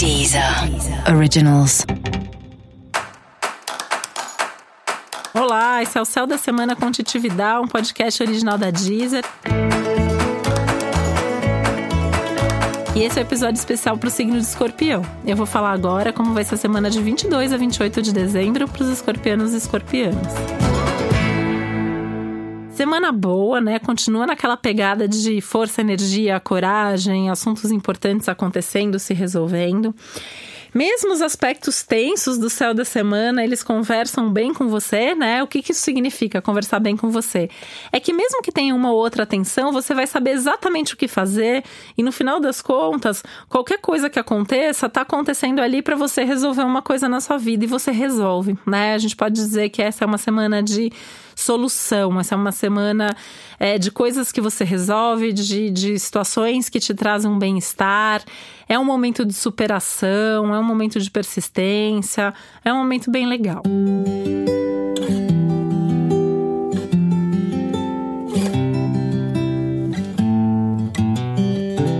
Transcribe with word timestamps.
Deezer 0.00 0.42
Originals. 1.14 1.84
Olá, 5.34 5.82
esse 5.82 5.98
é 5.98 6.00
o 6.00 6.06
Céu 6.06 6.26
da 6.26 6.38
Semana 6.38 6.74
com 6.74 6.90
Titividade, 6.90 7.62
um 7.62 7.68
podcast 7.68 8.22
original 8.22 8.56
da 8.56 8.70
Deezer. 8.70 9.22
E 12.96 13.02
esse 13.02 13.18
é 13.18 13.20
o 13.20 13.24
um 13.24 13.28
episódio 13.28 13.58
especial 13.58 13.98
para 13.98 14.08
o 14.08 14.10
signo 14.10 14.38
de 14.38 14.42
escorpião. 14.46 15.02
Eu 15.26 15.36
vou 15.36 15.44
falar 15.44 15.72
agora 15.72 16.14
como 16.14 16.32
vai 16.32 16.44
ser 16.44 16.54
a 16.54 16.58
semana 16.58 16.88
de 16.88 17.02
22 17.02 17.52
a 17.52 17.58
28 17.58 18.00
de 18.00 18.14
dezembro 18.14 18.66
para 18.66 18.82
os 18.82 18.88
escorpianos 18.88 19.52
e 19.52 19.58
escorpianas. 19.58 20.59
Semana 22.80 23.12
boa, 23.12 23.60
né? 23.60 23.78
Continua 23.78 24.26
naquela 24.26 24.56
pegada 24.56 25.06
de 25.06 25.42
força, 25.42 25.82
energia, 25.82 26.40
coragem, 26.40 27.28
assuntos 27.28 27.70
importantes 27.70 28.26
acontecendo, 28.26 28.98
se 28.98 29.12
resolvendo. 29.12 29.94
Mesmo 30.72 31.12
os 31.12 31.20
aspectos 31.20 31.82
tensos 31.82 32.38
do 32.38 32.48
céu 32.48 32.72
da 32.72 32.84
semana, 32.84 33.42
eles 33.42 33.62
conversam 33.62 34.30
bem 34.30 34.54
com 34.54 34.68
você, 34.68 35.14
né? 35.14 35.42
O 35.42 35.46
que, 35.46 35.62
que 35.62 35.72
isso 35.72 35.82
significa, 35.82 36.40
conversar 36.40 36.78
bem 36.78 36.96
com 36.96 37.10
você? 37.10 37.50
É 37.90 37.98
que 37.98 38.12
mesmo 38.12 38.42
que 38.42 38.52
tenha 38.52 38.74
uma 38.74 38.90
ou 38.90 38.96
outra 38.96 39.26
tensão, 39.26 39.72
você 39.72 39.94
vai 39.94 40.06
saber 40.06 40.30
exatamente 40.30 40.94
o 40.94 40.96
que 40.96 41.08
fazer 41.08 41.64
e 41.96 42.02
no 42.02 42.12
final 42.12 42.38
das 42.38 42.62
contas, 42.62 43.22
qualquer 43.48 43.78
coisa 43.78 44.08
que 44.08 44.18
aconteça, 44.18 44.88
tá 44.88 45.00
acontecendo 45.02 45.60
ali 45.60 45.82
para 45.82 45.96
você 45.96 46.24
resolver 46.24 46.62
uma 46.62 46.82
coisa 46.82 47.08
na 47.08 47.20
sua 47.20 47.38
vida 47.38 47.64
e 47.64 47.68
você 47.68 47.90
resolve, 47.90 48.56
né? 48.66 48.94
A 48.94 48.98
gente 48.98 49.16
pode 49.16 49.34
dizer 49.34 49.70
que 49.70 49.82
essa 49.82 50.04
é 50.04 50.06
uma 50.06 50.18
semana 50.18 50.62
de 50.62 50.92
solução. 51.40 52.20
Essa 52.20 52.34
é 52.34 52.38
uma 52.38 52.52
semana 52.52 53.16
é, 53.58 53.78
de 53.78 53.90
coisas 53.90 54.30
que 54.30 54.40
você 54.40 54.64
resolve, 54.64 55.32
de, 55.32 55.70
de 55.70 55.98
situações 55.98 56.68
que 56.68 56.78
te 56.78 56.94
trazem 56.94 57.30
um 57.30 57.38
bem-estar. 57.38 58.22
É 58.70 58.78
um 58.78 58.84
momento 58.84 59.24
de 59.24 59.34
superação, 59.34 60.54
é 60.54 60.60
um 60.60 60.62
momento 60.62 61.00
de 61.00 61.10
persistência, 61.10 62.32
é 62.64 62.72
um 62.72 62.76
momento 62.76 63.10
bem 63.10 63.26
legal. 63.26 63.64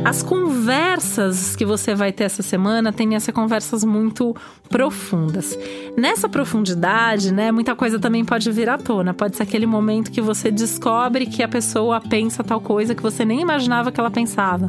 As 0.05 0.23
conversas 0.71 1.57
que 1.57 1.65
você 1.65 1.97
vai 1.97 2.13
ter 2.13 2.25
essa 2.25 2.45
semana 2.45 2.93
têm 2.93 3.19
ser 3.19 3.33
conversas 3.33 3.83
muito 3.83 4.37
profundas. 4.69 5.59
Nessa 5.97 6.29
profundidade, 6.29 7.35
né, 7.35 7.51
muita 7.51 7.75
coisa 7.75 7.99
também 7.99 8.25
pode 8.25 8.53
vir 8.53 8.69
à 8.69 8.79
tona. 8.79 9.13
Pode 9.13 9.37
ser 9.37 9.43
aquele 9.43 9.67
momento 9.67 10.13
que 10.13 10.21
você 10.21 10.49
descobre 10.49 11.27
que 11.27 11.43
a 11.43 11.49
pessoa 11.49 12.01
pensa 12.01 12.45
tal 12.45 12.61
coisa 12.61 12.95
que 12.95 13.03
você 13.03 13.25
nem 13.25 13.41
imaginava 13.41 13.91
que 13.91 13.99
ela 13.99 14.13
pensava. 14.13 14.69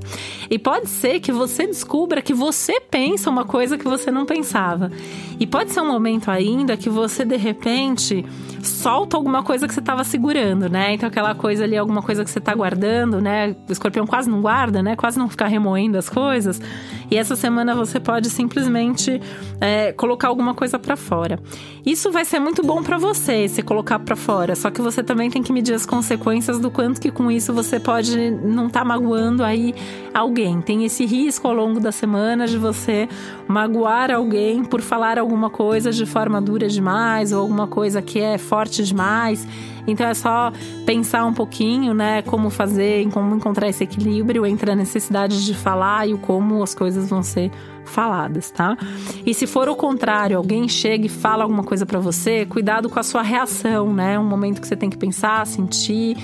E 0.50 0.58
pode 0.58 0.90
ser 0.90 1.20
que 1.20 1.32
você 1.32 1.68
descubra 1.68 2.20
que 2.20 2.34
você 2.34 2.82
pensa 2.82 3.30
uma 3.30 3.46
coisa 3.46 3.78
que 3.78 3.86
você 3.86 4.10
não 4.10 4.26
pensava. 4.26 4.92
E 5.40 5.46
pode 5.46 5.72
ser 5.72 5.82
um 5.82 5.88
momento 5.88 6.32
ainda 6.32 6.76
que 6.76 6.90
você 6.90 7.24
de 7.24 7.38
repente 7.38 8.26
solta 8.68 9.18
alguma 9.18 9.44
coisa 9.44 9.68
que 9.68 9.74
você 9.74 9.80
estava 9.80 10.04
segurando, 10.04 10.70
né? 10.70 10.94
Então 10.94 11.08
aquela 11.08 11.36
coisa 11.36 11.64
ali, 11.64 11.78
alguma 11.78 12.02
coisa 12.02 12.24
que 12.24 12.30
você 12.30 12.40
está 12.40 12.54
guardando, 12.54 13.22
né? 13.22 13.56
O 13.68 13.72
escorpião 13.72 14.06
quase 14.06 14.30
não 14.30 14.42
guarda, 14.42 14.82
né? 14.82 14.96
Quase 14.96 15.18
não 15.18 15.30
ficar 15.30 15.48
remoendo 15.48 15.98
as 15.98 16.10
coisas. 16.10 16.62
E 17.10 17.18
essa 17.18 17.36
semana 17.36 17.76
você 17.76 18.00
pode 18.00 18.30
simplesmente 18.30 19.22
é, 19.60 19.92
colocar 19.94 20.28
alguma 20.28 20.54
coisa 20.54 20.80
para 20.80 20.96
fora. 20.96 21.40
Isso 21.86 22.12
vai 22.12 22.24
ser 22.24 22.40
muito 22.40 22.64
bom 22.64 22.82
para 22.82 22.98
você, 22.98 23.48
se 23.48 23.62
colocar 23.62 24.00
para 24.00 24.16
fora. 24.16 24.56
Só 24.56 24.72
que 24.72 24.82
você 24.82 25.04
também 25.04 25.30
tem 25.30 25.44
que 25.44 25.52
medir 25.52 25.74
as 25.74 25.86
consequências 25.86 26.60
do 26.60 26.72
quanto 26.72 27.02
que 27.02 27.12
com 27.12 27.30
isso 27.32 27.54
você 27.54 27.80
pode 27.80 28.32
não 28.32 28.68
estar 28.68 28.82
tá 28.82 28.86
magoando 28.86 29.44
aí 29.44 29.74
alguém. 30.14 30.62
Tem 30.62 30.86
esse 30.86 31.06
risco 31.06 31.48
ao 31.48 31.54
longo 31.54 31.80
da 31.80 31.92
semana 31.92 32.48
de 32.48 32.58
você 32.58 33.10
magoar 33.48 34.12
alguém 34.12 34.64
por 34.64 34.82
falar 34.82 35.18
alguma 35.18 35.50
coisa 35.50 35.92
de 35.92 36.06
forma 36.06 36.42
dura 36.42 36.68
demais 36.68 37.32
ou 37.32 37.42
alguma 37.42 37.68
coisa 37.68 38.02
que 38.02 38.20
é 38.20 38.38
forte 38.52 38.84
demais. 38.84 39.48
Então 39.88 40.06
é 40.06 40.14
só 40.14 40.52
pensar 40.86 41.26
um 41.26 41.34
pouquinho, 41.34 41.94
né, 41.94 42.22
como 42.24 42.50
fazer, 42.50 43.10
como 43.12 43.34
encontrar 43.34 43.70
esse 43.70 43.86
equilíbrio 43.86 44.46
entre 44.46 44.70
a 44.70 44.76
necessidade 44.76 45.46
de 45.46 45.54
falar 45.54 46.10
e 46.10 46.14
o 46.14 46.18
como 46.18 46.62
as 46.62 46.76
coisas 46.76 47.10
vão 47.10 47.24
ser 47.24 47.50
faladas, 47.86 48.52
tá? 48.52 48.78
E 49.26 49.34
se 49.34 49.48
for 49.48 49.70
o 49.70 49.76
contrário, 49.76 50.38
alguém 50.38 50.68
chega 50.68 51.06
e 51.06 51.10
fala 51.10 51.44
alguma 51.44 51.64
coisa 51.64 51.86
para 51.86 52.00
você, 52.00 52.46
cuidado 52.46 52.90
com 52.90 53.00
a 53.00 53.04
sua 53.04 53.22
reação, 53.22 53.94
né? 53.94 54.20
Um 54.20 54.26
momento 54.26 54.60
que 54.60 54.68
você 54.68 54.76
tem 54.76 54.90
que 54.90 54.98
pensar, 54.98 55.48
sentir 55.48 56.18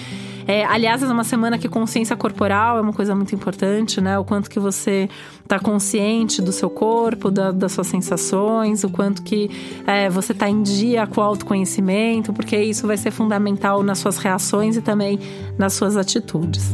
é, 0.48 0.64
aliás, 0.66 1.04
é 1.04 1.08
uma 1.08 1.26
semana 1.26 1.58
que 1.58 1.68
consciência 1.68 2.16
corporal 2.16 2.78
é 2.78 2.82
uma 2.82 2.94
coisa 2.94 3.14
muito 3.14 3.36
importante, 3.36 4.00
né? 4.00 4.18
O 4.18 4.24
quanto 4.24 4.50
que 4.50 4.60
você 4.60 5.10
está 5.44 5.60
consciente 5.60 6.42
do 6.42 6.52
seu 6.52 6.70
corpo, 6.70 7.30
da, 7.30 7.52
das 7.52 7.74
suas 7.74 7.88
sensações, 7.88 8.84
o 8.84 8.90
quanto 8.90 9.22
que 9.24 9.50
é, 9.86 10.10
você 10.10 10.32
está 10.32 10.50
em 10.50 10.64
dia 10.64 11.06
com 11.06 11.20
o 11.20 11.24
autoconhecimento, 11.24 12.32
porque 12.32 12.58
isso 12.58 12.88
vai 12.88 12.96
ser 12.96 13.12
fundamental 13.12 13.84
nas 13.84 14.00
suas 14.00 14.18
reações 14.18 14.78
e 14.78 14.82
também 14.82 15.20
nas 15.58 15.74
suas 15.74 15.98
atitudes. 15.98 16.74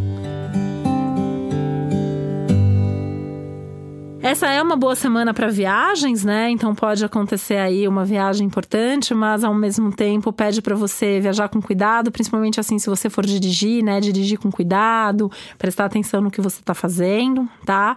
Essa 4.33 4.47
é 4.47 4.59
uma 4.63 4.75
boa 4.75 4.95
semana 4.95 5.31
para 5.31 5.47
viagens, 5.49 6.25
né? 6.25 6.49
Então 6.49 6.73
pode 6.73 7.05
acontecer 7.05 7.57
aí 7.57 7.87
uma 7.87 8.03
viagem 8.03 8.47
importante, 8.47 9.13
mas 9.13 9.43
ao 9.43 9.53
mesmo 9.53 9.95
tempo 9.95 10.33
pede 10.33 10.59
para 10.59 10.75
você 10.75 11.19
viajar 11.19 11.49
com 11.49 11.61
cuidado, 11.61 12.11
principalmente 12.11 12.59
assim 12.59 12.79
se 12.79 12.89
você 12.89 13.11
for 13.11 13.23
dirigir, 13.23 13.83
né? 13.83 13.99
Dirigir 13.99 14.39
com 14.39 14.51
cuidado, 14.51 15.31
prestar 15.59 15.85
atenção 15.85 16.19
no 16.19 16.31
que 16.31 16.41
você 16.41 16.61
está 16.61 16.73
fazendo, 16.73 17.47
tá? 17.63 17.95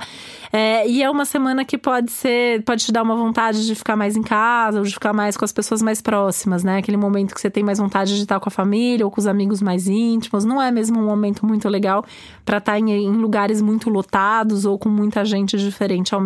É, 0.53 0.87
e 0.87 1.03
é 1.03 1.11
uma 1.11 1.25
semana 1.25 1.65
que 1.65 1.79
pode 1.79 2.11
ser, 2.11 2.63
pode 2.65 2.85
te 2.85 2.93
dar 2.93 3.03
uma 3.03 3.17
vontade 3.17 3.67
de 3.67 3.75
ficar 3.75 3.97
mais 3.97 4.15
em 4.15 4.23
casa 4.23 4.81
ou 4.81 4.85
de 4.85 4.93
ficar 4.93 5.15
mais 5.15 5.39
com 5.39 5.45
as 5.47 5.53
pessoas 5.53 5.81
mais 5.81 6.03
próximas, 6.03 6.63
né? 6.63 6.77
Aquele 6.77 6.99
momento 6.99 7.35
que 7.35 7.41
você 7.41 7.49
tem 7.49 7.65
mais 7.65 7.79
vontade 7.79 8.15
de 8.15 8.21
estar 8.21 8.39
com 8.39 8.51
a 8.51 8.53
família 8.53 9.07
ou 9.07 9.11
com 9.11 9.19
os 9.19 9.27
amigos 9.27 9.63
mais 9.63 9.89
íntimos. 9.89 10.45
Não 10.45 10.61
é 10.61 10.71
mesmo 10.71 11.01
um 11.01 11.07
momento 11.07 11.47
muito 11.47 11.67
legal 11.67 12.05
para 12.45 12.59
estar 12.59 12.79
em, 12.79 12.91
em 12.91 13.13
lugares 13.13 13.63
muito 13.63 13.89
lotados 13.89 14.67
ou 14.67 14.79
com 14.79 14.91
muita 14.91 15.25
gente 15.25 15.57
diferente 15.57 16.15
ao 16.15 16.26